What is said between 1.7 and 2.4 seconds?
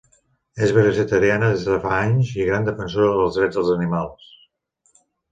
fa anys